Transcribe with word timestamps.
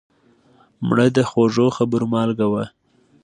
مړه 0.87 1.07
د 1.15 1.17
خوږو 1.29 1.67
خبرو 1.77 2.05
مالګه 2.13 2.47
وه 2.51 2.65